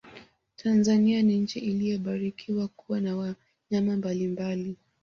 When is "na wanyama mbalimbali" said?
3.01-4.77